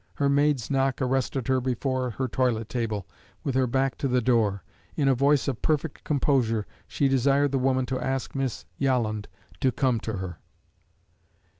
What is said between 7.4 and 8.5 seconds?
the woman to ask